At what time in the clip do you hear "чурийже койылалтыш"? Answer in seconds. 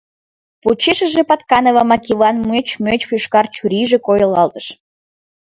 3.55-4.65